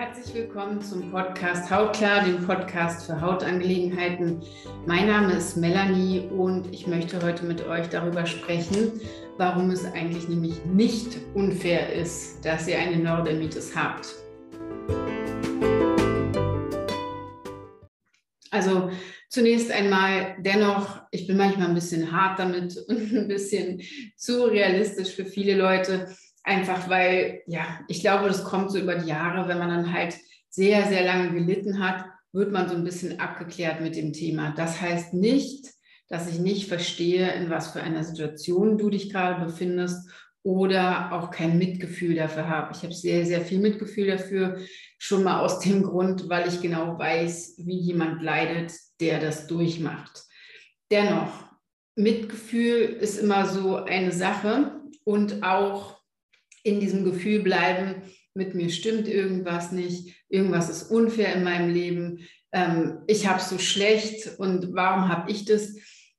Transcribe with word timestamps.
Herzlich 0.00 0.34
willkommen 0.34 0.80
zum 0.80 1.10
Podcast 1.10 1.70
Hautklar, 1.70 2.24
dem 2.24 2.46
Podcast 2.46 3.04
für 3.04 3.20
Hautangelegenheiten. 3.20 4.40
Mein 4.86 5.06
Name 5.06 5.34
ist 5.34 5.58
Melanie 5.58 6.20
und 6.20 6.72
ich 6.72 6.86
möchte 6.86 7.20
heute 7.22 7.44
mit 7.44 7.66
euch 7.66 7.86
darüber 7.90 8.24
sprechen, 8.24 8.98
warum 9.36 9.68
es 9.70 9.84
eigentlich 9.84 10.26
nämlich 10.26 10.64
nicht 10.64 11.18
unfair 11.34 11.92
ist, 11.92 12.42
dass 12.46 12.66
ihr 12.66 12.78
eine 12.78 12.96
Neurodermitis 12.96 13.76
habt. 13.76 14.06
Also 18.50 18.90
zunächst 19.28 19.70
einmal, 19.70 20.34
dennoch, 20.38 21.02
ich 21.10 21.26
bin 21.26 21.36
manchmal 21.36 21.68
ein 21.68 21.74
bisschen 21.74 22.10
hart 22.10 22.38
damit 22.38 22.74
und 22.88 23.12
ein 23.14 23.28
bisschen 23.28 23.82
zu 24.16 24.44
realistisch 24.44 25.14
für 25.14 25.26
viele 25.26 25.58
Leute 25.58 26.08
Einfach 26.42 26.88
weil, 26.88 27.42
ja, 27.46 27.80
ich 27.88 28.00
glaube, 28.00 28.28
das 28.28 28.44
kommt 28.44 28.70
so 28.72 28.78
über 28.78 28.94
die 28.94 29.08
Jahre, 29.08 29.48
wenn 29.48 29.58
man 29.58 29.68
dann 29.68 29.92
halt 29.92 30.16
sehr, 30.48 30.86
sehr 30.86 31.04
lange 31.04 31.32
gelitten 31.32 31.78
hat, 31.78 32.04
wird 32.32 32.52
man 32.52 32.68
so 32.68 32.74
ein 32.74 32.84
bisschen 32.84 33.20
abgeklärt 33.20 33.80
mit 33.80 33.96
dem 33.96 34.12
Thema. 34.12 34.52
Das 34.56 34.80
heißt 34.80 35.14
nicht, 35.14 35.70
dass 36.08 36.28
ich 36.28 36.38
nicht 36.38 36.68
verstehe, 36.68 37.32
in 37.34 37.50
was 37.50 37.72
für 37.72 37.82
einer 37.82 38.04
Situation 38.04 38.78
du 38.78 38.90
dich 38.90 39.10
gerade 39.10 39.44
befindest 39.44 40.10
oder 40.42 41.12
auch 41.12 41.30
kein 41.30 41.58
Mitgefühl 41.58 42.14
dafür 42.14 42.48
habe. 42.48 42.72
Ich 42.74 42.82
habe 42.82 42.94
sehr, 42.94 43.26
sehr 43.26 43.42
viel 43.42 43.60
Mitgefühl 43.60 44.06
dafür, 44.06 44.58
schon 44.98 45.22
mal 45.22 45.40
aus 45.40 45.60
dem 45.60 45.82
Grund, 45.82 46.28
weil 46.28 46.48
ich 46.48 46.60
genau 46.60 46.98
weiß, 46.98 47.56
wie 47.58 47.78
jemand 47.78 48.22
leidet, 48.22 48.72
der 49.00 49.20
das 49.20 49.46
durchmacht. 49.46 50.24
Dennoch, 50.90 51.32
Mitgefühl 51.94 52.80
ist 53.00 53.18
immer 53.18 53.46
so 53.46 53.76
eine 53.76 54.12
Sache 54.12 54.80
und 55.04 55.42
auch 55.42 55.99
in 56.62 56.80
diesem 56.80 57.04
Gefühl 57.04 57.42
bleiben, 57.42 58.02
mit 58.34 58.54
mir 58.54 58.70
stimmt 58.70 59.08
irgendwas 59.08 59.72
nicht, 59.72 60.14
irgendwas 60.28 60.70
ist 60.70 60.90
unfair 60.90 61.34
in 61.34 61.44
meinem 61.44 61.72
Leben, 61.72 62.26
ähm, 62.52 63.02
ich 63.06 63.26
habe 63.26 63.38
es 63.40 63.48
so 63.48 63.58
schlecht 63.58 64.38
und 64.38 64.74
warum 64.74 65.08
habe 65.08 65.30
ich 65.30 65.44
das? 65.44 65.76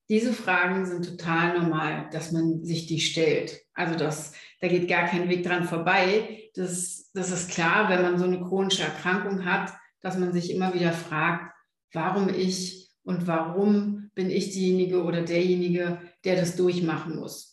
Diese 0.09 0.33
Fragen 0.33 0.85
sind 0.85 1.05
total 1.05 1.57
normal, 1.57 2.09
dass 2.11 2.31
man 2.31 2.63
sich 2.63 2.85
die 2.85 2.99
stellt. 2.99 3.61
Also 3.73 3.95
das, 3.95 4.33
da 4.59 4.67
geht 4.67 4.89
gar 4.89 5.05
kein 5.07 5.29
Weg 5.29 5.43
dran 5.43 5.63
vorbei. 5.63 6.49
Das, 6.53 7.09
das 7.13 7.31
ist 7.31 7.49
klar, 7.51 7.89
wenn 7.89 8.01
man 8.01 8.17
so 8.17 8.25
eine 8.25 8.41
chronische 8.41 8.83
Erkrankung 8.83 9.45
hat, 9.45 9.73
dass 10.01 10.17
man 10.17 10.33
sich 10.33 10.53
immer 10.53 10.73
wieder 10.73 10.91
fragt, 10.91 11.53
warum 11.93 12.27
ich 12.27 12.89
und 13.03 13.27
warum 13.27 14.11
bin 14.13 14.29
ich 14.29 14.51
diejenige 14.51 15.03
oder 15.03 15.21
derjenige, 15.21 15.99
der 16.25 16.35
das 16.35 16.57
durchmachen 16.57 17.15
muss. 17.15 17.50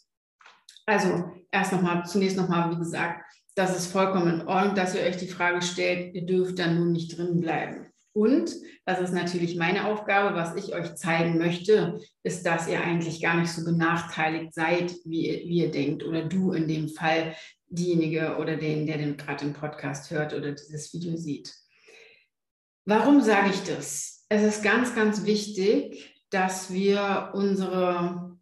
Also 0.88 1.30
erst 1.52 1.72
nochmal, 1.72 2.06
zunächst 2.06 2.38
nochmal, 2.38 2.70
wie 2.70 2.78
gesagt, 2.78 3.22
das 3.54 3.76
ist 3.76 3.92
vollkommen 3.92 4.40
in 4.40 4.46
Ordnung, 4.48 4.74
dass 4.74 4.94
ihr 4.94 5.02
euch 5.02 5.18
die 5.18 5.28
Frage 5.28 5.60
stellt, 5.60 6.14
ihr 6.14 6.24
dürft 6.24 6.58
dann 6.58 6.78
nun 6.78 6.92
nicht 6.92 7.18
drin 7.18 7.42
bleiben. 7.42 7.86
Und, 8.14 8.50
das 8.86 8.98
ist 8.98 9.12
natürlich 9.12 9.56
meine 9.56 9.86
Aufgabe, 9.86 10.34
was 10.34 10.56
ich 10.56 10.74
euch 10.74 10.94
zeigen 10.94 11.36
möchte, 11.36 12.00
ist, 12.22 12.46
dass 12.46 12.68
ihr 12.68 12.80
eigentlich 12.80 13.20
gar 13.20 13.38
nicht 13.38 13.52
so 13.52 13.66
benachteiligt 13.66 14.54
seid, 14.54 14.94
wie, 15.04 15.44
wie 15.46 15.58
ihr 15.58 15.70
denkt. 15.70 16.04
Oder 16.04 16.24
du 16.24 16.52
in 16.52 16.66
dem 16.66 16.88
Fall, 16.88 17.36
diejenige 17.66 18.38
oder 18.38 18.56
den, 18.56 18.86
der 18.86 18.96
den 18.96 19.18
gerade 19.18 19.44
den 19.44 19.52
Podcast 19.52 20.10
hört 20.10 20.32
oder 20.32 20.52
dieses 20.52 20.90
Video 20.94 21.18
sieht. 21.18 21.54
Warum 22.86 23.20
sage 23.20 23.50
ich 23.50 23.62
das? 23.64 24.24
Es 24.30 24.42
ist 24.42 24.62
ganz, 24.62 24.94
ganz 24.94 25.26
wichtig, 25.26 26.14
dass 26.30 26.72
wir 26.72 27.32
unsere 27.34 28.37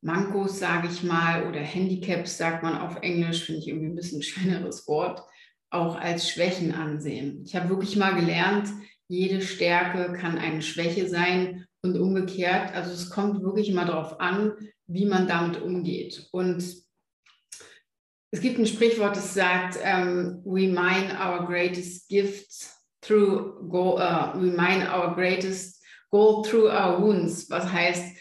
Mankos, 0.00 0.58
sage 0.58 0.88
ich 0.88 1.02
mal, 1.02 1.46
oder 1.46 1.60
Handicaps, 1.60 2.38
sagt 2.38 2.62
man 2.62 2.78
auf 2.78 2.96
Englisch, 3.02 3.44
finde 3.44 3.60
ich 3.60 3.68
irgendwie 3.68 3.88
ein 3.88 3.96
bisschen 3.96 4.20
ein 4.20 4.22
schöneres 4.22 4.86
Wort, 4.86 5.22
auch 5.70 5.96
als 5.96 6.30
Schwächen 6.30 6.72
ansehen. 6.72 7.42
Ich 7.44 7.56
habe 7.56 7.68
wirklich 7.68 7.96
mal 7.96 8.14
gelernt, 8.14 8.68
jede 9.08 9.40
Stärke 9.40 10.12
kann 10.12 10.38
eine 10.38 10.62
Schwäche 10.62 11.08
sein 11.08 11.66
und 11.82 11.98
umgekehrt. 11.98 12.74
Also 12.74 12.92
es 12.92 13.10
kommt 13.10 13.42
wirklich 13.42 13.68
immer 13.68 13.84
darauf 13.84 14.20
an, 14.20 14.52
wie 14.86 15.06
man 15.06 15.26
damit 15.26 15.60
umgeht. 15.60 16.28
Und 16.30 16.62
es 18.30 18.40
gibt 18.40 18.58
ein 18.58 18.66
Sprichwort, 18.66 19.16
das 19.16 19.32
sagt, 19.34 19.76
um, 19.76 19.82
ähm, 19.84 20.42
we 20.44 20.68
mine 20.68 21.18
our 21.18 21.46
greatest 21.46 22.08
gift 22.08 22.48
through, 23.00 23.68
go, 23.68 23.98
uh, 23.98 24.34
we 24.34 24.50
mine 24.50 24.86
our 24.92 25.14
greatest 25.14 25.82
gold 26.10 26.46
through 26.46 26.68
our 26.68 27.00
wounds. 27.00 27.48
Was 27.48 27.72
heißt, 27.72 28.17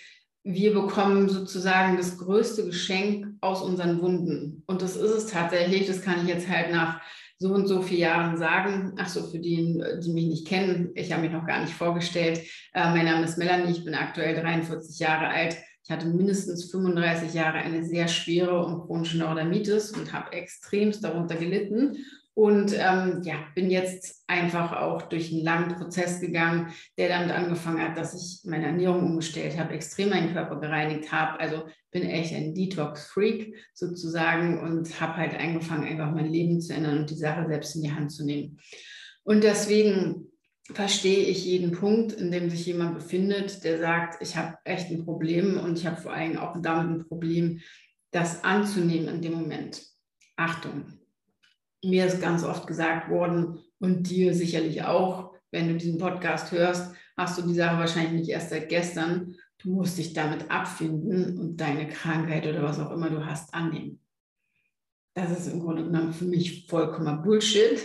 wir 0.49 0.73
bekommen 0.73 1.27
sozusagen 1.27 1.97
das 1.97 2.17
größte 2.17 2.65
Geschenk 2.65 3.27
aus 3.41 3.61
unseren 3.61 4.01
Wunden. 4.01 4.63
Und 4.65 4.81
das 4.81 4.95
ist 4.95 5.11
es 5.11 5.27
tatsächlich, 5.27 5.87
das 5.87 6.01
kann 6.01 6.21
ich 6.21 6.29
jetzt 6.29 6.47
halt 6.47 6.71
nach 6.71 7.01
so 7.37 7.53
und 7.53 7.67
so 7.67 7.81
vielen 7.81 7.99
Jahren 7.99 8.37
sagen. 8.37 8.93
Ach 8.97 9.09
so, 9.09 9.23
für 9.23 9.39
die, 9.39 9.83
die 10.01 10.13
mich 10.13 10.25
nicht 10.25 10.47
kennen, 10.47 10.91
ich 10.95 11.11
habe 11.11 11.23
mich 11.23 11.31
noch 11.31 11.45
gar 11.45 11.59
nicht 11.59 11.73
vorgestellt. 11.73 12.39
Äh, 12.73 12.91
mein 12.91 13.05
Name 13.05 13.25
ist 13.25 13.37
Melanie, 13.37 13.71
ich 13.71 13.83
bin 13.83 13.93
aktuell 13.93 14.39
43 14.39 14.99
Jahre 14.99 15.27
alt. 15.27 15.57
Ich 15.83 15.91
hatte 15.91 16.07
mindestens 16.07 16.71
35 16.71 17.33
Jahre 17.33 17.57
eine 17.57 17.83
sehr 17.83 18.07
schwere 18.07 18.65
und 18.65 18.85
chronische 18.85 19.17
Neurodermitis 19.17 19.91
und 19.91 20.13
habe 20.13 20.31
extremst 20.31 21.03
darunter 21.03 21.35
gelitten 21.35 21.97
und 22.37 22.71
ähm, 22.77 23.23
ja, 23.23 23.47
bin 23.55 23.71
jetzt 23.71 24.23
einfach 24.27 24.71
auch 24.71 25.01
durch 25.01 25.33
einen 25.33 25.41
langen 25.41 25.73
Prozess 25.73 26.21
gegangen, 26.21 26.71
der 26.95 27.09
damit 27.09 27.31
angefangen 27.31 27.81
hat, 27.81 27.97
dass 27.97 28.13
ich 28.13 28.47
meine 28.47 28.67
Ernährung 28.67 29.07
umgestellt 29.07 29.57
habe, 29.57 29.73
extrem 29.73 30.09
meinen 30.09 30.33
Körper 30.33 30.59
gereinigt 30.59 31.11
habe. 31.11 31.39
Also 31.39 31.63
bin 31.89 32.03
echt 32.03 32.35
ein 32.35 32.53
Detox-Freak 32.53 33.55
sozusagen 33.73 34.59
und 34.59 35.01
habe 35.01 35.15
halt 35.15 35.33
angefangen, 35.33 35.87
einfach 35.87 36.11
mein 36.11 36.31
Leben 36.31 36.61
zu 36.61 36.75
ändern 36.75 36.99
und 36.99 37.09
die 37.09 37.15
Sache 37.17 37.47
selbst 37.47 37.75
in 37.75 37.81
die 37.81 37.91
Hand 37.91 38.11
zu 38.11 38.23
nehmen. 38.23 38.59
Und 39.23 39.43
deswegen 39.43 40.27
verstehe 40.71 41.25
ich 41.25 41.43
jeden 41.43 41.71
Punkt, 41.71 42.11
in 42.11 42.29
dem 42.29 42.51
sich 42.51 42.67
jemand 42.67 42.93
befindet, 42.93 43.63
der 43.63 43.79
sagt, 43.79 44.21
ich 44.21 44.37
habe 44.37 44.59
echt 44.63 44.91
ein 44.91 45.05
Problem 45.05 45.59
und 45.59 45.79
ich 45.79 45.87
habe 45.87 45.99
vor 45.99 46.13
allem 46.13 46.37
auch 46.37 46.55
damit 46.61 46.99
ein 46.99 47.07
Problem, 47.07 47.61
das 48.11 48.43
anzunehmen 48.43 49.07
in 49.07 49.21
dem 49.23 49.33
Moment. 49.33 49.81
Achtung, 50.35 50.85
mir 51.83 52.05
ist 52.05 52.21
ganz 52.21 52.43
oft 52.43 52.67
gesagt 52.67 53.09
worden 53.09 53.59
und 53.79 54.09
dir 54.09 54.33
sicherlich 54.33 54.83
auch, 54.83 55.33
wenn 55.51 55.67
du 55.67 55.75
diesen 55.75 55.97
Podcast 55.97 56.51
hörst, 56.51 56.93
hast 57.15 57.37
du 57.37 57.41
die 57.43 57.53
Sache 57.53 57.77
wahrscheinlich 57.77 58.13
nicht 58.13 58.29
erst 58.29 58.49
seit 58.49 58.69
gestern. 58.69 59.35
Du 59.59 59.71
musst 59.71 59.97
dich 59.97 60.13
damit 60.13 60.51
abfinden 60.51 61.39
und 61.39 61.57
deine 61.57 61.87
Krankheit 61.87 62.45
oder 62.45 62.63
was 62.63 62.79
auch 62.79 62.91
immer 62.91 63.09
du 63.09 63.25
hast 63.25 63.53
annehmen. 63.53 63.99
Das 65.13 65.31
ist 65.31 65.47
im 65.47 65.61
Grunde 65.61 65.83
genommen 65.83 66.13
für 66.13 66.25
mich 66.25 66.67
vollkommener 66.67 67.17
Bullshit. 67.17 67.79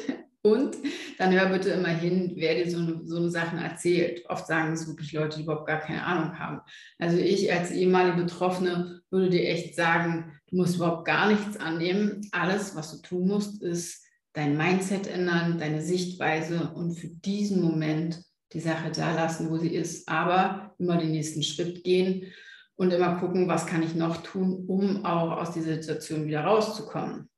Und 0.45 0.77
dann 1.19 1.33
hör 1.33 1.51
bitte 1.51 1.71
immer 1.71 1.89
hin, 1.89 2.33
wer 2.35 2.57
dir 2.57 2.69
so 2.69 2.79
eine, 2.79 3.01
so 3.05 3.17
eine 3.17 3.31
Sachen 3.31 3.59
erzählt. 3.59 4.25
Oft 4.29 4.49
sagen 4.49 4.73
es 4.73 4.89
wirklich 4.89 5.13
Leute, 5.13 5.37
die 5.37 5.45
überhaupt 5.45 5.69
gar 5.69 5.79
keine 5.79 6.05
Ahnung 6.05 6.37
haben. 6.37 6.61
Also 6.99 7.17
ich 7.17 7.53
als 7.53 7.71
ehemalige 7.71 8.23
Betroffene 8.23 9.03
würde 9.11 9.31
dir 9.31 9.49
echt 9.49 9.77
sagen, 9.77 10.41
du 10.49 10.57
musst 10.57 10.77
überhaupt 10.77 11.05
gar 11.05 11.29
nichts 11.29 11.59
annehmen. 11.59 12.29
Alles, 12.33 12.75
was 12.75 12.91
du 12.91 13.03
tun 13.03 13.29
musst, 13.29 13.63
ist 13.63 14.05
dein 14.33 14.57
Mindset 14.57 15.07
ändern, 15.07 15.59
deine 15.59 15.81
Sichtweise 15.81 16.73
und 16.75 16.95
für 16.95 17.09
diesen 17.09 17.63
Moment 17.63 18.21
die 18.53 18.61
Sache 18.61 18.91
da 18.91 19.15
lassen, 19.15 19.49
wo 19.49 19.59
sie 19.59 19.73
ist. 19.73 20.09
Aber 20.09 20.75
immer 20.79 20.97
den 20.97 21.13
nächsten 21.13 21.45
Schritt 21.45 21.85
gehen 21.85 22.33
und 22.75 22.93
immer 22.93 23.21
gucken, 23.21 23.47
was 23.47 23.67
kann 23.67 23.85
ich 23.85 23.95
noch 23.95 24.25
tun, 24.25 24.65
um 24.67 25.05
auch 25.05 25.37
aus 25.37 25.53
dieser 25.53 25.75
Situation 25.75 26.27
wieder 26.27 26.41
rauszukommen. 26.41 27.29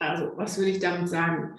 Also, 0.00 0.32
was 0.36 0.58
will 0.58 0.66
ich 0.66 0.80
damit 0.80 1.08
sagen? 1.08 1.54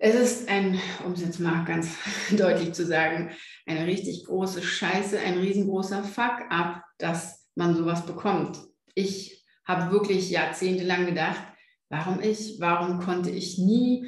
Es 0.00 0.14
ist 0.14 0.48
ein, 0.48 0.80
um 1.04 1.12
es 1.12 1.22
jetzt 1.22 1.40
mal 1.40 1.64
ganz 1.64 1.88
deutlich 2.30 2.72
zu 2.72 2.86
sagen, 2.86 3.30
eine 3.66 3.86
richtig 3.86 4.24
große 4.26 4.62
Scheiße, 4.62 5.18
ein 5.18 5.38
riesengroßer 5.38 6.04
Fuck-up, 6.04 6.84
dass 6.98 7.48
man 7.56 7.74
sowas 7.74 8.06
bekommt. 8.06 8.58
Ich 8.94 9.44
habe 9.64 9.92
wirklich 9.92 10.30
jahrzehntelang 10.30 11.06
gedacht, 11.06 11.42
warum 11.88 12.20
ich, 12.20 12.56
warum 12.60 13.00
konnte 13.00 13.30
ich 13.30 13.58
nie 13.58 14.06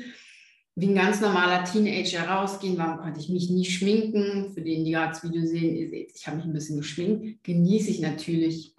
wie 0.76 0.88
ein 0.88 0.94
ganz 0.94 1.20
normaler 1.20 1.64
Teenager 1.64 2.26
rausgehen, 2.26 2.78
warum 2.78 2.98
konnte 2.98 3.20
ich 3.20 3.28
mich 3.28 3.50
nie 3.50 3.64
schminken, 3.64 4.52
für 4.54 4.62
den, 4.62 4.84
die 4.84 4.92
gerade 4.92 5.10
das 5.10 5.24
Video 5.24 5.44
sehen, 5.44 5.74
ihr 5.76 5.90
seht, 5.90 6.12
ich 6.14 6.26
habe 6.26 6.36
mich 6.36 6.46
ein 6.46 6.52
bisschen 6.52 6.78
geschminkt, 6.78 7.42
genieße 7.44 7.90
ich 7.90 8.00
natürlich 8.00 8.74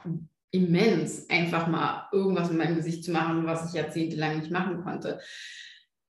immens, 0.52 1.30
einfach 1.30 1.68
mal 1.68 2.08
irgendwas 2.14 2.50
in 2.50 2.58
meinem 2.58 2.78
Gesicht 2.78 3.04
zu 3.04 3.12
machen, 3.12 3.46
was 3.46 3.68
ich 3.68 3.74
jahrzehntelang 3.76 4.40
nicht 4.40 4.52
machen 4.52 4.82
konnte 4.82 5.20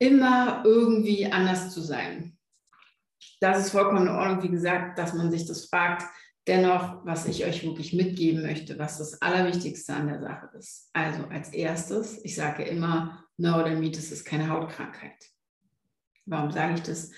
immer 0.00 0.62
irgendwie 0.64 1.30
anders 1.30 1.72
zu 1.72 1.80
sein. 1.80 2.36
Das 3.40 3.66
ist 3.66 3.70
vollkommen 3.70 4.06
in 4.06 4.08
Ordnung, 4.08 4.42
wie 4.42 4.48
gesagt, 4.48 4.98
dass 4.98 5.14
man 5.14 5.30
sich 5.30 5.46
das 5.46 5.66
fragt. 5.66 6.04
Dennoch, 6.46 7.04
was 7.04 7.26
ich 7.26 7.44
euch 7.44 7.62
wirklich 7.62 7.92
mitgeben 7.92 8.42
möchte, 8.42 8.78
was 8.78 8.98
das 8.98 9.20
Allerwichtigste 9.20 9.94
an 9.94 10.08
der 10.08 10.20
Sache 10.20 10.48
ist. 10.58 10.88
Also 10.94 11.24
als 11.24 11.50
erstes, 11.50 12.24
ich 12.24 12.34
sage 12.34 12.64
immer, 12.64 13.24
Neurodermitis 13.36 14.10
ist 14.10 14.24
keine 14.24 14.48
Hautkrankheit. 14.48 15.30
Warum 16.26 16.50
sage 16.50 16.74
ich 16.74 16.82
das? 16.82 17.12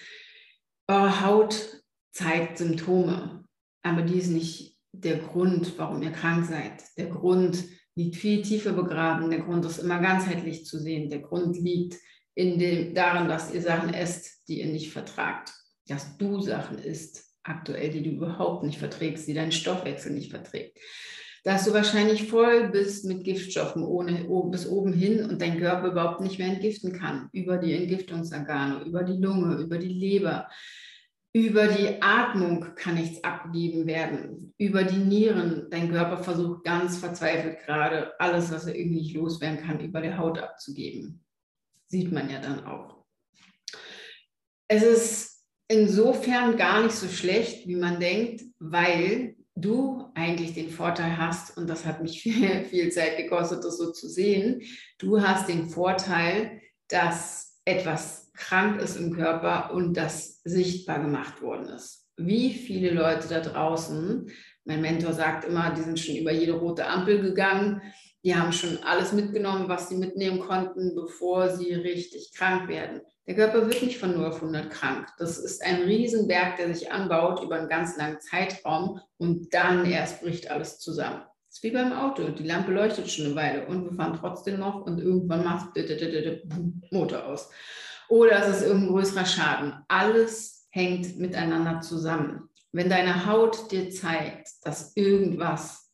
Eure 0.88 1.24
Haut 1.24 1.82
zeigt 2.10 2.58
Symptome, 2.58 3.44
aber 3.82 4.02
die 4.02 4.18
ist 4.18 4.28
nicht 4.28 4.76
der 4.92 5.18
Grund, 5.18 5.78
warum 5.78 6.02
ihr 6.02 6.12
krank 6.12 6.44
seid. 6.44 6.82
Der 6.98 7.06
Grund 7.06 7.64
liegt 7.94 8.16
viel 8.16 8.42
tiefer 8.42 8.72
begraben. 8.72 9.30
Der 9.30 9.40
Grund 9.40 9.64
ist 9.64 9.78
immer 9.78 10.00
ganzheitlich 10.00 10.66
zu 10.66 10.78
sehen. 10.78 11.10
Der 11.10 11.20
Grund 11.20 11.56
liegt 11.56 11.96
in 12.34 12.58
dem, 12.58 12.94
darin, 12.94 13.28
dass 13.28 13.52
ihr 13.52 13.62
Sachen 13.62 13.92
esst, 13.92 14.48
die 14.48 14.60
ihr 14.60 14.66
nicht 14.66 14.92
vertragt. 14.92 15.52
Dass 15.86 16.16
du 16.16 16.40
Sachen 16.40 16.78
isst, 16.78 17.24
aktuell, 17.42 17.90
die 17.90 18.02
du 18.02 18.10
überhaupt 18.10 18.64
nicht 18.64 18.78
verträgst, 18.78 19.26
die 19.26 19.34
dein 19.34 19.52
Stoffwechsel 19.52 20.12
nicht 20.12 20.30
verträgt. 20.30 20.78
Dass 21.44 21.64
du 21.64 21.72
wahrscheinlich 21.72 22.28
voll 22.28 22.68
bist 22.70 23.04
mit 23.04 23.24
Giftstoffen 23.24 23.82
ohne, 23.82 24.26
bis 24.50 24.68
oben 24.68 24.92
hin 24.92 25.24
und 25.24 25.42
dein 25.42 25.58
Körper 25.58 25.88
überhaupt 25.88 26.20
nicht 26.20 26.38
mehr 26.38 26.48
entgiften 26.48 26.92
kann. 26.92 27.28
Über 27.32 27.58
die 27.58 27.74
Entgiftungsorgane, 27.74 28.84
über 28.84 29.02
die 29.02 29.20
Lunge, 29.20 29.56
über 29.56 29.78
die 29.78 29.88
Leber. 29.88 30.48
Über 31.34 31.66
die 31.66 32.00
Atmung 32.00 32.74
kann 32.76 32.94
nichts 32.94 33.24
abgegeben 33.24 33.86
werden. 33.86 34.54
Über 34.56 34.84
die 34.84 34.98
Nieren. 34.98 35.66
Dein 35.70 35.90
Körper 35.90 36.18
versucht 36.18 36.62
ganz 36.62 36.98
verzweifelt 36.98 37.58
gerade 37.66 38.12
alles, 38.20 38.52
was 38.52 38.66
er 38.66 38.76
irgendwie 38.76 39.00
nicht 39.00 39.16
loswerden 39.16 39.58
kann, 39.58 39.80
über 39.80 40.00
die 40.00 40.14
Haut 40.14 40.38
abzugeben. 40.38 41.24
Sieht 41.92 42.10
man 42.10 42.30
ja 42.30 42.40
dann 42.40 42.64
auch. 42.64 43.04
Es 44.66 44.82
ist 44.82 45.44
insofern 45.68 46.56
gar 46.56 46.82
nicht 46.82 46.94
so 46.94 47.06
schlecht, 47.06 47.68
wie 47.68 47.76
man 47.76 48.00
denkt, 48.00 48.44
weil 48.58 49.36
du 49.54 50.06
eigentlich 50.14 50.54
den 50.54 50.70
Vorteil 50.70 51.18
hast, 51.18 51.54
und 51.58 51.68
das 51.68 51.84
hat 51.84 52.02
mich 52.02 52.22
viel, 52.22 52.64
viel 52.64 52.90
Zeit 52.90 53.18
gekostet, 53.18 53.62
das 53.62 53.76
so 53.76 53.92
zu 53.92 54.08
sehen, 54.08 54.62
du 54.96 55.20
hast 55.20 55.50
den 55.50 55.68
Vorteil, 55.68 56.62
dass 56.88 57.60
etwas 57.66 58.32
krank 58.32 58.80
ist 58.80 58.96
im 58.96 59.12
Körper 59.12 59.74
und 59.74 59.94
das 59.94 60.40
sichtbar 60.44 60.98
gemacht 60.98 61.42
worden 61.42 61.66
ist. 61.66 62.08
Wie 62.16 62.54
viele 62.54 62.90
Leute 62.92 63.28
da 63.28 63.40
draußen, 63.40 64.30
mein 64.64 64.80
Mentor 64.80 65.12
sagt 65.12 65.44
immer, 65.44 65.74
die 65.74 65.82
sind 65.82 66.00
schon 66.00 66.16
über 66.16 66.32
jede 66.32 66.52
rote 66.52 66.86
Ampel 66.86 67.20
gegangen, 67.20 67.82
die 68.24 68.36
haben 68.36 68.52
schon 68.52 68.82
alles 68.84 69.12
mitgenommen, 69.12 69.68
was 69.68 69.88
sie 69.88 69.96
mitnehmen 69.96 70.40
konnten, 70.40 70.94
bevor 70.94 71.50
sie 71.50 71.74
richtig 71.74 72.32
krank 72.34 72.68
werden. 72.68 73.00
Der 73.26 73.34
Körper 73.34 73.68
wird 73.68 73.82
nicht 73.82 73.98
von 73.98 74.14
0 74.14 74.26
auf 74.26 74.36
100 74.36 74.70
krank. 74.70 75.08
Das 75.18 75.38
ist 75.38 75.62
ein 75.62 75.82
Riesenberg, 75.82 76.56
der 76.56 76.74
sich 76.74 76.90
anbaut 76.90 77.42
über 77.42 77.56
einen 77.56 77.68
ganz 77.68 77.96
langen 77.96 78.20
Zeitraum 78.20 79.00
und 79.16 79.52
dann 79.54 79.84
erst 79.84 80.22
bricht 80.22 80.50
alles 80.50 80.78
zusammen. 80.78 81.22
Das 81.48 81.58
ist 81.58 81.62
wie 81.62 81.70
beim 81.70 81.92
Auto. 81.92 82.28
Die 82.28 82.46
Lampe 82.46 82.72
leuchtet 82.72 83.10
schon 83.10 83.26
eine 83.26 83.36
Weile 83.36 83.66
und 83.66 83.84
wir 83.84 83.92
fahren 83.92 84.18
trotzdem 84.18 84.58
noch 84.58 84.86
und 84.86 84.98
irgendwann 84.98 85.44
macht 85.44 85.76
Motor 86.90 87.26
aus. 87.26 87.50
Oder 88.08 88.42
es 88.42 88.56
ist 88.56 88.66
irgendein 88.66 88.92
größerer 88.92 89.26
Schaden. 89.26 89.74
Alles 89.88 90.66
hängt 90.70 91.18
miteinander 91.18 91.80
zusammen. 91.80 92.48
Wenn 92.72 92.88
deine 92.88 93.26
Haut 93.26 93.70
dir 93.70 93.90
zeigt, 93.90 94.48
dass 94.62 94.96
irgendwas 94.96 95.90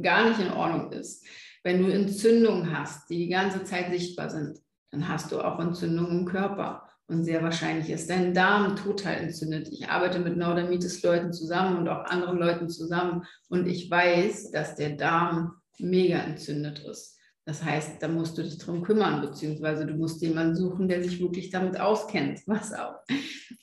gar 0.00 0.28
nicht 0.28 0.40
in 0.40 0.52
Ordnung 0.52 0.92
ist, 0.92 1.24
wenn 1.64 1.82
du 1.82 1.92
Entzündungen 1.92 2.76
hast, 2.76 3.10
die 3.10 3.18
die 3.18 3.28
ganze 3.28 3.64
Zeit 3.64 3.90
sichtbar 3.90 4.30
sind, 4.30 4.58
dann 4.90 5.08
hast 5.08 5.32
du 5.32 5.40
auch 5.40 5.58
Entzündungen 5.58 6.20
im 6.20 6.24
Körper. 6.24 6.84
Und 7.10 7.24
sehr 7.24 7.42
wahrscheinlich 7.42 7.88
ist 7.88 8.10
dein 8.10 8.34
Darm 8.34 8.76
total 8.76 9.14
entzündet. 9.14 9.68
Ich 9.68 9.88
arbeite 9.88 10.18
mit 10.18 10.36
Neurodermitis-Leuten 10.36 11.32
zusammen 11.32 11.78
und 11.78 11.88
auch 11.88 12.04
anderen 12.04 12.38
Leuten 12.38 12.68
zusammen. 12.68 13.24
Und 13.48 13.66
ich 13.66 13.90
weiß, 13.90 14.50
dass 14.50 14.74
der 14.74 14.90
Darm 14.90 15.54
mega 15.78 16.18
entzündet 16.18 16.80
ist. 16.80 17.16
Das 17.46 17.64
heißt, 17.64 18.02
da 18.02 18.08
musst 18.08 18.36
du 18.36 18.42
dich 18.42 18.58
drum 18.58 18.82
kümmern, 18.82 19.22
beziehungsweise 19.22 19.86
du 19.86 19.94
musst 19.94 20.20
jemanden 20.20 20.54
suchen, 20.54 20.86
der 20.86 21.02
sich 21.02 21.18
wirklich 21.18 21.48
damit 21.48 21.80
auskennt, 21.80 22.40
was 22.46 22.74
auch 22.74 22.96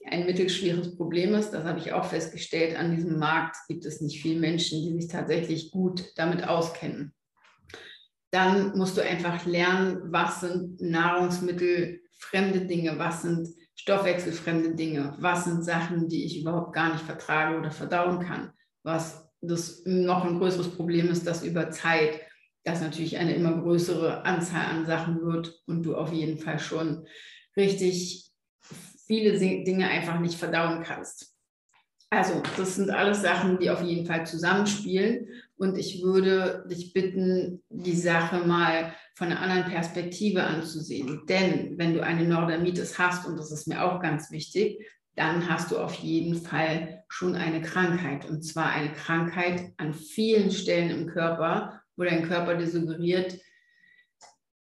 ein 0.10 0.26
mittelschweres 0.26 0.96
Problem 0.98 1.36
ist. 1.36 1.52
Das 1.52 1.66
habe 1.66 1.78
ich 1.78 1.94
auch 1.94 2.06
festgestellt. 2.06 2.76
An 2.76 2.96
diesem 2.96 3.20
Markt 3.20 3.58
gibt 3.68 3.86
es 3.86 4.02
nicht 4.02 4.22
viele 4.24 4.40
Menschen, 4.40 4.82
die 4.82 5.00
sich 5.00 5.12
tatsächlich 5.12 5.70
gut 5.70 6.04
damit 6.16 6.48
auskennen 6.48 7.14
dann 8.36 8.78
musst 8.78 8.98
du 8.98 9.02
einfach 9.02 9.46
lernen, 9.46 10.12
was 10.12 10.42
sind 10.42 10.82
nahrungsmittelfremde 10.82 12.66
Dinge, 12.66 13.00
was 13.00 13.22
sind 13.22 13.48
stoffwechselfremde 13.76 14.76
Dinge, 14.76 15.16
was 15.20 15.46
sind 15.46 15.64
Sachen, 15.64 16.10
die 16.10 16.26
ich 16.26 16.42
überhaupt 16.42 16.74
gar 16.74 16.92
nicht 16.92 17.06
vertrage 17.06 17.58
oder 17.58 17.72
verdauen 17.72 18.20
kann. 18.20 18.52
Was 18.84 19.30
das 19.40 19.84
noch 19.86 20.26
ein 20.26 20.38
größeres 20.38 20.76
Problem 20.76 21.10
ist, 21.10 21.26
dass 21.26 21.46
über 21.46 21.72
Zeit 21.72 22.20
das 22.66 22.82
natürlich 22.82 23.18
eine 23.18 23.36
immer 23.36 23.62
größere 23.62 24.26
Anzahl 24.26 24.66
an 24.66 24.86
Sachen 24.86 25.22
wird 25.22 25.62
und 25.66 25.84
du 25.84 25.96
auf 25.96 26.12
jeden 26.12 26.38
Fall 26.38 26.60
schon 26.60 27.08
richtig 27.56 28.32
viele 29.08 29.40
Dinge 29.40 29.88
einfach 29.88 30.20
nicht 30.20 30.38
verdauen 30.38 30.84
kannst. 30.84 31.35
Also, 32.10 32.42
das 32.58 32.76
sind 32.76 32.92
alles 32.92 33.22
Sachen, 33.22 33.60
die 33.60 33.70
auf 33.70 33.82
jeden 33.82 34.06
Fall 34.06 34.26
zusammenspielen. 34.26 35.28
Und 35.58 35.78
ich 35.78 36.02
würde 36.04 36.66
dich 36.70 36.94
bitten, 36.94 37.64
die 37.70 37.96
Sache 37.96 38.46
mal 38.46 38.94
von 39.16 39.28
einer 39.28 39.42
anderen 39.42 39.72
Perspektive 39.72 40.44
anzusehen. 40.44 41.26
Denn 41.28 41.78
wenn 41.78 41.94
du 41.94 42.04
eine 42.04 42.28
Neurodermitis 42.28 43.00
hast, 43.00 43.26
und 43.26 43.38
das 43.38 43.52
ist 43.52 43.68
mir 43.68 43.84
auch 43.84 44.02
ganz 44.02 44.32
wichtig, 44.32 44.86
dann 45.16 45.50
hast 45.50 45.72
du 45.72 45.78
auf 45.78 45.96
jeden 45.96 46.36
Fall 46.36 47.04
schon 47.08 47.36
eine 47.36 47.62
Krankheit. 47.62 48.30
Und 48.30 48.44
zwar 48.44 48.70
eine 48.72 48.92
Krankheit 48.92 49.72
an 49.78 49.94
vielen 49.94 50.52
Stellen 50.52 50.90
im 50.90 51.08
Körper, 51.08 51.82
wo 51.96 52.04
dein 52.04 52.28
Körper 52.28 52.56
dir 52.56 52.68
suggeriert, 52.68 53.38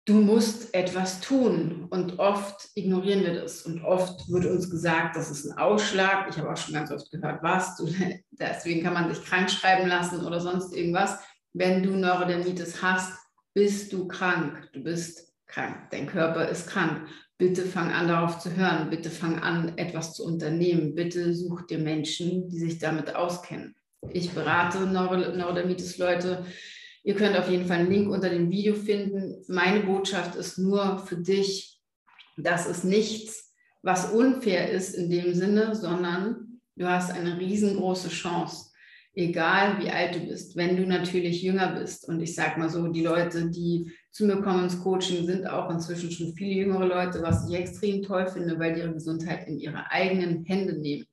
du 0.09 0.15
musst 0.15 0.75
etwas 0.75 1.21
tun. 1.21 1.87
Und 1.91 2.19
oft 2.19 2.69
ignorieren 2.75 3.21
wir 3.21 3.35
das. 3.35 3.63
Und 3.63 3.85
oft 3.85 4.29
wird 4.31 4.47
uns 4.47 4.71
gesagt, 4.71 5.17
das 5.17 5.31
ist 5.31 5.47
ein 5.47 5.59
Ausschlag. 5.59 6.29
Ich 6.31 6.39
habe 6.39 6.51
auch 6.51 6.57
schon 6.57 6.75
ganz 6.75 6.91
oft 6.91 7.11
gehört, 7.11 7.43
was, 7.43 7.77
du, 7.77 7.87
deswegen 8.31 8.83
kann 8.83 8.95
man 8.95 9.09
dich 9.09 9.23
krank 9.23 9.51
schreiben 9.51 9.89
lassen 9.89 10.25
oder 10.25 10.41
sonst 10.41 10.75
irgendwas. 10.75 11.19
Wenn 11.53 11.83
du 11.83 11.91
Neurodermitis 11.91 12.83
hast, 12.83 13.13
bist 13.53 13.93
du 13.93 14.09
krank. 14.09 14.71
Du 14.73 14.83
bist 14.83 15.33
krank. 15.47 15.77
Dein 15.91 16.07
Körper 16.07 16.49
ist 16.49 16.69
krank. 16.69 17.07
Bitte 17.37 17.63
fang 17.63 17.93
an, 17.93 18.09
darauf 18.09 18.39
zu 18.39 18.57
hören. 18.57 18.91
Bitte 18.91 19.11
fang 19.11 19.39
an, 19.41 19.77
etwas 19.77 20.15
zu 20.15 20.25
unternehmen. 20.25 20.95
Bitte 20.95 21.35
such 21.35 21.67
dir 21.67 21.79
Menschen, 21.79 22.49
die 22.49 22.59
sich 22.59 22.79
damit 22.79 23.15
auskennen. 23.15 23.75
Ich 24.11 24.31
berate 24.31 24.87
Neurodermitis-Leute 24.87 26.45
Ihr 27.09 27.15
könnt 27.15 27.39
auf 27.39 27.49
jeden 27.49 27.65
Fall 27.65 27.79
einen 27.79 27.91
Link 27.91 28.11
unter 28.11 28.29
dem 28.29 28.51
Video 28.51 28.75
finden. 28.75 29.43
Meine 29.49 29.81
Botschaft 29.81 30.35
ist 30.35 30.59
nur 30.59 30.99
für 30.99 31.17
dich, 31.17 31.81
das 32.37 32.67
ist 32.67 32.85
nichts, 32.85 33.55
was 33.81 34.13
unfair 34.13 34.71
ist 34.71 34.95
in 34.95 35.09
dem 35.09 35.33
Sinne, 35.33 35.75
sondern 35.75 36.61
du 36.77 36.87
hast 36.87 37.11
eine 37.11 37.41
riesengroße 37.41 38.11
Chance, 38.11 38.73
egal 39.15 39.83
wie 39.83 39.89
alt 39.89 40.17
du 40.17 40.21
bist. 40.21 40.55
Wenn 40.55 40.77
du 40.77 40.87
natürlich 40.87 41.43
jünger 41.43 41.81
bist 41.81 42.07
und 42.07 42.21
ich 42.21 42.35
sage 42.35 42.61
mal 42.61 42.69
so, 42.69 42.89
die 42.89 43.05
Leute, 43.05 43.49
die 43.49 43.91
zu 44.11 44.27
mir 44.27 44.43
kommen 44.43 44.65
ins 44.65 44.79
Coaching, 44.79 45.25
sind 45.25 45.47
auch 45.47 45.71
inzwischen 45.71 46.11
schon 46.11 46.35
viele 46.35 46.57
jüngere 46.57 46.85
Leute, 46.85 47.23
was 47.23 47.49
ich 47.49 47.57
extrem 47.57 48.03
toll 48.03 48.27
finde, 48.27 48.59
weil 48.59 48.75
die 48.75 48.81
ihre 48.81 48.93
Gesundheit 48.93 49.49
in 49.49 49.59
ihre 49.59 49.91
eigenen 49.91 50.45
Hände 50.45 50.79
nehmen 50.79 51.07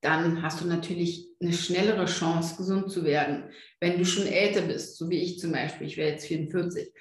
dann 0.00 0.42
hast 0.42 0.60
du 0.60 0.66
natürlich 0.66 1.26
eine 1.40 1.52
schnellere 1.52 2.06
Chance, 2.06 2.56
gesund 2.56 2.90
zu 2.90 3.04
werden. 3.04 3.44
Wenn 3.80 3.98
du 3.98 4.04
schon 4.04 4.26
älter 4.26 4.62
bist, 4.62 4.96
so 4.96 5.08
wie 5.08 5.18
ich 5.18 5.38
zum 5.38 5.52
Beispiel, 5.52 5.86
ich 5.86 5.96
wäre 5.96 6.10
jetzt 6.10 6.26
44, 6.26 6.92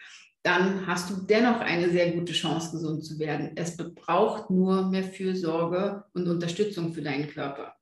dann 0.43 0.88
hast 0.88 1.10
du 1.10 1.15
dennoch 1.25 1.60
eine 1.60 1.89
sehr 1.89 2.12
gute 2.12 2.34
Chance, 2.34 2.72
gesund 2.72 3.03
zu 3.03 3.19
werden. 3.19 3.51
Es 3.55 3.75
braucht 3.75 4.50
nur 4.50 4.89
mehr 4.89 5.03
Fürsorge 5.03 6.05
und 6.13 6.27
Unterstützung 6.27 6.93
für 6.93 7.01
deinen 7.01 7.27
Körper. 7.27 7.75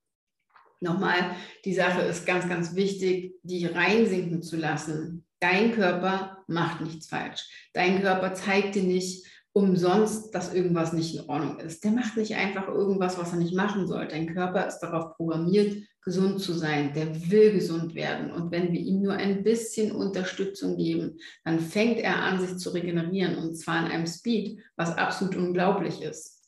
Nochmal, 0.80 1.36
die 1.64 1.74
Sache 1.74 2.02
ist 2.02 2.26
ganz, 2.26 2.50
ganz 2.50 2.76
wichtig, 2.76 3.36
die 3.44 3.66
reinsinken 3.66 4.42
zu 4.42 4.56
lassen. 4.58 5.26
Dein 5.40 5.74
Körper 5.74 6.44
macht 6.48 6.82
nichts 6.82 7.08
falsch. 7.08 7.70
Dein 7.74 8.02
Körper 8.02 8.34
zeigt 8.34 8.76
dir 8.76 8.84
nicht, 8.84 9.26
umsonst, 9.56 10.36
dass 10.36 10.54
irgendwas 10.54 10.92
nicht 10.92 11.16
in 11.16 11.30
Ordnung 11.30 11.60
ist. 11.60 11.82
Der 11.86 11.92
macht 11.92 12.18
nicht 12.18 12.36
einfach 12.36 12.68
irgendwas, 12.68 13.18
was 13.18 13.32
er 13.32 13.38
nicht 13.38 13.56
machen 13.56 13.88
soll. 13.88 14.06
Dein 14.06 14.34
Körper 14.34 14.68
ist 14.68 14.80
darauf 14.80 15.16
programmiert, 15.16 15.82
gesund 16.02 16.42
zu 16.42 16.52
sein. 16.52 16.92
Der 16.94 17.32
will 17.32 17.54
gesund 17.54 17.96
werden. 17.96 18.32
Und 18.32 18.52
wenn 18.52 18.74
wir 18.74 18.82
ihm 18.82 19.02
nur 19.02 19.14
ein 19.14 19.44
bisschen 19.44 19.94
Unterstützung 19.94 20.76
geben, 20.76 21.20
dann 21.46 21.62
fängt 21.62 22.00
er 22.00 22.22
an, 22.22 22.42
sich 22.42 22.58
zu 22.58 22.72
regenerieren. 22.72 23.38
Und 23.38 23.56
zwar 23.56 23.86
in 23.86 23.92
einem 23.94 24.08
Speed, 24.08 24.60
was 24.76 24.98
absolut 24.98 25.38
unglaublich 25.38 26.02
ist. 26.02 26.46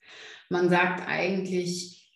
Man 0.49 0.69
sagt 0.69 1.07
eigentlich, 1.07 2.11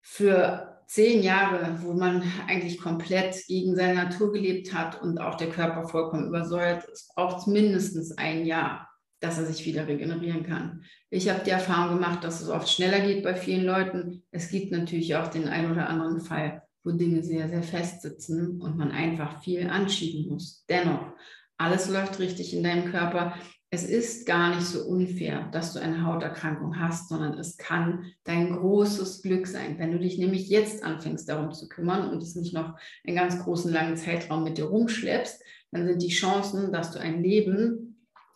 für 0.00 0.82
zehn 0.86 1.22
Jahre, 1.22 1.78
wo 1.82 1.92
man 1.92 2.22
eigentlich 2.48 2.80
komplett 2.80 3.36
gegen 3.48 3.76
seine 3.76 4.04
Natur 4.04 4.32
gelebt 4.32 4.72
hat 4.72 5.02
und 5.02 5.18
auch 5.18 5.34
der 5.34 5.50
Körper 5.50 5.86
vollkommen 5.86 6.28
übersäuert 6.28 6.84
ist, 6.84 7.14
braucht 7.14 7.40
es 7.40 7.46
mindestens 7.46 8.16
ein 8.16 8.46
Jahr 8.46 8.88
dass 9.22 9.38
er 9.38 9.46
sich 9.46 9.64
wieder 9.64 9.86
regenerieren 9.86 10.42
kann. 10.42 10.82
Ich 11.10 11.28
habe 11.28 11.44
die 11.44 11.50
Erfahrung 11.50 11.96
gemacht, 11.96 12.24
dass 12.24 12.40
es 12.40 12.48
oft 12.48 12.68
schneller 12.68 13.00
geht 13.00 13.22
bei 13.22 13.34
vielen 13.34 13.64
Leuten. 13.64 14.24
Es 14.32 14.50
gibt 14.50 14.72
natürlich 14.72 15.14
auch 15.14 15.28
den 15.28 15.48
einen 15.48 15.70
oder 15.70 15.88
anderen 15.88 16.20
Fall, 16.20 16.62
wo 16.82 16.90
Dinge 16.90 17.22
sehr, 17.22 17.48
sehr 17.48 17.62
fest 17.62 18.02
sitzen 18.02 18.60
und 18.60 18.76
man 18.76 18.90
einfach 18.90 19.40
viel 19.42 19.68
anschieben 19.68 20.32
muss. 20.32 20.64
Dennoch, 20.68 21.12
alles 21.56 21.88
läuft 21.88 22.18
richtig 22.18 22.52
in 22.52 22.64
deinem 22.64 22.90
Körper. 22.90 23.34
Es 23.70 23.84
ist 23.84 24.26
gar 24.26 24.54
nicht 24.54 24.66
so 24.66 24.84
unfair, 24.84 25.48
dass 25.52 25.72
du 25.72 25.80
eine 25.80 26.04
Hauterkrankung 26.04 26.80
hast, 26.80 27.08
sondern 27.08 27.38
es 27.38 27.56
kann 27.56 28.04
dein 28.24 28.52
großes 28.52 29.22
Glück 29.22 29.46
sein. 29.46 29.78
Wenn 29.78 29.92
du 29.92 30.00
dich 30.00 30.18
nämlich 30.18 30.48
jetzt 30.48 30.82
anfängst, 30.82 31.28
darum 31.28 31.52
zu 31.52 31.68
kümmern 31.68 32.10
und 32.10 32.22
es 32.22 32.34
nicht 32.34 32.52
noch 32.52 32.76
einen 33.06 33.16
ganz 33.16 33.38
großen 33.38 33.72
langen 33.72 33.96
Zeitraum 33.96 34.42
mit 34.42 34.58
dir 34.58 34.64
rumschleppst, 34.64 35.40
dann 35.70 35.86
sind 35.86 36.02
die 36.02 36.08
Chancen, 36.08 36.72
dass 36.72 36.90
du 36.90 36.98
ein 36.98 37.22
Leben 37.22 37.91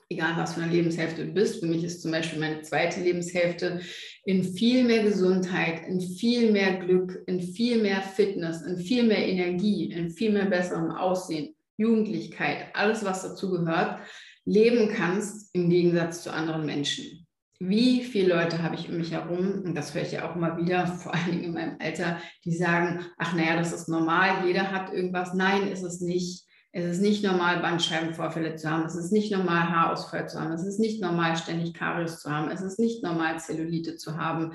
egal 0.08 0.36
was 0.36 0.54
für 0.54 0.62
eine 0.62 0.72
Lebenshälfte 0.72 1.26
du 1.26 1.32
bist. 1.32 1.60
Für 1.60 1.66
mich 1.66 1.84
ist 1.84 2.02
zum 2.02 2.12
Beispiel 2.12 2.38
meine 2.38 2.62
zweite 2.62 3.00
Lebenshälfte 3.00 3.80
in 4.24 4.44
viel 4.44 4.84
mehr 4.84 5.02
Gesundheit, 5.02 5.86
in 5.86 6.00
viel 6.00 6.52
mehr 6.52 6.78
Glück, 6.78 7.22
in 7.26 7.40
viel 7.40 7.82
mehr 7.82 8.02
Fitness, 8.02 8.62
in 8.62 8.78
viel 8.78 9.04
mehr 9.04 9.26
Energie, 9.26 9.90
in 9.92 10.10
viel 10.10 10.32
mehr 10.32 10.46
besserem 10.46 10.90
Aussehen, 10.90 11.54
Jugendlichkeit, 11.76 12.66
alles, 12.74 13.04
was 13.04 13.22
dazu 13.22 13.50
gehört, 13.50 14.00
leben 14.44 14.88
kannst 14.88 15.54
im 15.54 15.68
Gegensatz 15.68 16.22
zu 16.22 16.32
anderen 16.32 16.64
Menschen. 16.64 17.26
Wie 17.58 18.02
viele 18.02 18.34
Leute 18.34 18.62
habe 18.62 18.74
ich 18.74 18.88
um 18.88 18.98
mich 18.98 19.12
herum, 19.12 19.62
und 19.64 19.74
das 19.74 19.94
höre 19.94 20.02
ich 20.02 20.12
ja 20.12 20.30
auch 20.30 20.36
immer 20.36 20.58
wieder, 20.58 20.86
vor 20.86 21.14
allen 21.14 21.30
Dingen 21.30 21.44
in 21.44 21.52
meinem 21.54 21.76
Alter, 21.80 22.20
die 22.44 22.54
sagen, 22.54 23.04
ach 23.18 23.34
naja, 23.34 23.56
das 23.56 23.72
ist 23.72 23.88
normal, 23.88 24.46
jeder 24.46 24.70
hat 24.70 24.92
irgendwas. 24.92 25.32
Nein, 25.34 25.68
ist 25.68 25.82
es 25.82 26.00
nicht. 26.00 26.45
Es 26.78 26.84
ist 26.84 27.00
nicht 27.00 27.24
normal, 27.24 27.60
Bandscheibenvorfälle 27.60 28.56
zu 28.56 28.70
haben. 28.70 28.84
Es 28.84 28.96
ist 28.96 29.10
nicht 29.10 29.32
normal, 29.32 29.70
Haarausfall 29.70 30.28
zu 30.28 30.38
haben. 30.38 30.52
Es 30.52 30.62
ist 30.62 30.78
nicht 30.78 31.00
normal, 31.00 31.34
ständig 31.38 31.72
Karies 31.72 32.18
zu 32.18 32.30
haben. 32.30 32.50
Es 32.50 32.60
ist 32.60 32.78
nicht 32.78 33.02
normal, 33.02 33.40
Zellulite 33.40 33.96
zu 33.96 34.18
haben. 34.18 34.52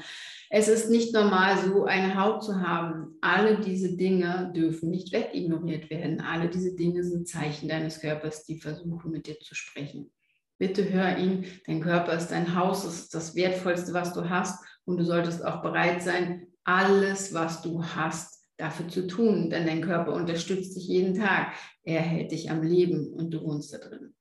Es 0.52 0.68
ist 0.68 0.92
nicht 0.92 1.16
normal, 1.16 1.58
so 1.58 1.86
eine 1.86 2.22
Haut 2.22 2.44
zu 2.44 2.62
haben. 2.62 3.18
Alle 3.22 3.60
diese 3.60 3.98
Dinge 3.98 4.54
dürfen 4.56 4.92
nicht 4.92 5.12
wegignoriert 5.12 5.90
werden. 5.90 6.22
Alle 6.22 6.48
diese 6.48 6.76
Dinge 6.76 7.04
sind 7.04 7.28
Zeichen 7.28 7.68
deines 7.68 8.00
Körpers, 8.00 8.46
die 8.46 8.60
versuchen, 8.60 9.10
mit 9.10 9.26
dir 9.26 9.40
zu 9.40 9.56
sprechen. 9.56 10.12
Bitte 10.60 10.88
hör 10.92 11.18
ihn. 11.18 11.46
Dein 11.66 11.82
Körper 11.82 12.14
ist 12.14 12.28
dein 12.28 12.56
Haus, 12.56 12.86
es 12.86 13.00
ist 13.00 13.16
das 13.16 13.34
Wertvollste, 13.34 13.94
was 13.94 14.14
du 14.14 14.30
hast. 14.30 14.64
Und 14.86 14.98
du 14.98 15.06
solltest 15.06 15.44
auch 15.44 15.64
bereit 15.64 16.04
sein, 16.04 16.46
alles, 16.66 17.34
was 17.34 17.64
du 17.64 17.84
hast, 17.84 18.31
dafür 18.62 18.88
zu 18.88 19.08
tun, 19.08 19.50
denn 19.50 19.66
dein 19.66 19.82
Körper 19.82 20.14
unterstützt 20.14 20.76
dich 20.76 20.88
jeden 20.88 21.16
Tag. 21.16 21.54
Er 21.84 22.02
hält 22.02 22.32
dich 22.32 22.50
am 22.50 22.64
Leben 22.64 23.08
und 23.08 23.32
du 23.32 23.42
wohnst 23.44 23.74
da 23.74 23.80
drin. 23.80 24.14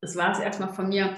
Das 0.00 0.14
war 0.14 0.32
es 0.32 0.38
erstmal 0.38 0.72
von 0.72 0.88
mir. 0.88 1.16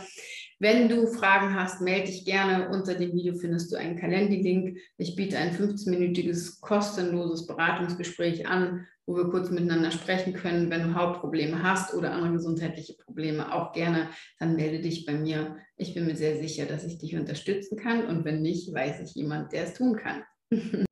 Wenn 0.60 0.88
du 0.88 1.06
Fragen 1.06 1.54
hast, 1.54 1.80
melde 1.80 2.06
dich 2.06 2.24
gerne. 2.24 2.70
Unter 2.70 2.94
dem 2.94 3.12
Video 3.12 3.34
findest 3.34 3.70
du 3.70 3.76
einen 3.76 3.96
Kalendilink. 3.96 4.78
Ich 4.96 5.14
biete 5.14 5.38
ein 5.38 5.54
15-minütiges 5.54 6.60
kostenloses 6.60 7.46
Beratungsgespräch 7.46 8.48
an, 8.48 8.86
wo 9.06 9.16
wir 9.16 9.30
kurz 9.30 9.50
miteinander 9.50 9.92
sprechen 9.92 10.32
können. 10.32 10.70
Wenn 10.70 10.82
du 10.82 10.94
Hautprobleme 10.94 11.62
hast 11.62 11.94
oder 11.94 12.12
andere 12.12 12.32
gesundheitliche 12.32 12.94
Probleme, 12.94 13.52
auch 13.52 13.72
gerne, 13.72 14.08
dann 14.40 14.56
melde 14.56 14.80
dich 14.80 15.06
bei 15.06 15.14
mir. 15.14 15.56
Ich 15.76 15.94
bin 15.94 16.06
mir 16.06 16.16
sehr 16.16 16.38
sicher, 16.38 16.66
dass 16.66 16.84
ich 16.84 16.98
dich 16.98 17.14
unterstützen 17.16 17.76
kann. 17.76 18.06
Und 18.06 18.24
wenn 18.24 18.42
nicht, 18.42 18.72
weiß 18.72 19.00
ich 19.00 19.14
jemand, 19.14 19.52
der 19.52 19.64
es 19.64 19.74
tun 19.74 19.96
kann. 19.96 20.24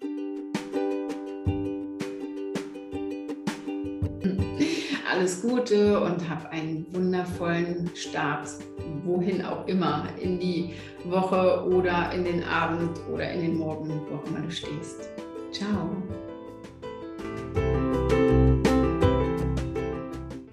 alles 5.16 5.40
Gute 5.40 5.98
und 5.98 6.28
hab 6.28 6.52
einen 6.52 6.86
wundervollen 6.92 7.90
Start, 7.94 8.50
wohin 9.04 9.44
auch 9.44 9.66
immer, 9.66 10.08
in 10.20 10.38
die 10.38 10.74
Woche 11.04 11.64
oder 11.66 12.12
in 12.12 12.24
den 12.24 12.44
Abend 12.44 12.90
oder 13.12 13.30
in 13.30 13.40
den 13.40 13.56
Morgen, 13.56 13.88
wo 14.10 14.16
auch 14.16 14.26
immer 14.26 14.40
du 14.40 14.50
stehst. 14.50 15.08
Ciao. 15.52 15.90